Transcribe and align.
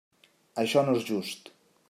Això 0.63 0.83
no 0.89 0.97
és 1.01 1.07
just. 1.11 1.55